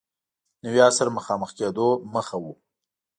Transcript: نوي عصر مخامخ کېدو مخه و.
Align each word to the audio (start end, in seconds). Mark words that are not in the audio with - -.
نوي 0.63 0.79
عصر 0.87 1.07
مخامخ 1.17 1.49
کېدو 1.57 1.87
مخه 2.13 2.37
و. 2.43 2.45